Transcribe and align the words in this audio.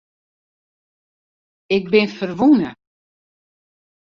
Ik 1.75 1.83
bin 1.91 2.07
ferwûne. 2.17 2.69